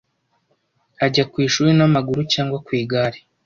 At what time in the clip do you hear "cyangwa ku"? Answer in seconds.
2.33-2.69